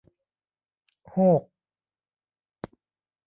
[1.09, 1.41] โฮก!